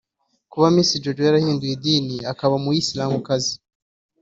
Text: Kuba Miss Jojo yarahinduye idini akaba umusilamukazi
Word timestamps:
Kuba 0.51 0.67
Miss 0.75 0.89
Jojo 1.03 1.21
yarahinduye 1.25 1.71
idini 1.75 2.15
akaba 2.31 2.53
umusilamukazi 2.59 3.53